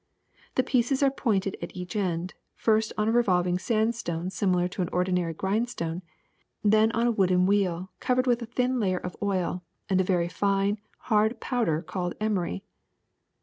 [0.55, 4.89] The pieces are pointed at each end, first on a revolving sandstone similar to an
[4.91, 6.01] ordinary grindstone,
[6.63, 10.27] then on a wooden wheel covered with a thin layer of oil and a very
[10.27, 12.63] fine, hard powder called emery.